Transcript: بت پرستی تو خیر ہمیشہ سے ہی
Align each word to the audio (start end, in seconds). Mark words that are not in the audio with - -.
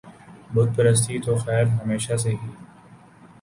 بت 0.53 0.69
پرستی 0.75 1.15
تو 1.19 1.35
خیر 1.35 1.65
ہمیشہ 1.75 2.15
سے 2.17 2.29
ہی 2.31 2.49